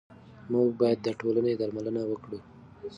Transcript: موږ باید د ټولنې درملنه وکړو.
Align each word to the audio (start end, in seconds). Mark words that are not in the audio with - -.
موږ 0.51 0.67
باید 0.79 0.99
د 1.03 1.07
ټولنې 1.19 1.53
درملنه 1.59 2.01
وکړو. 2.07 2.39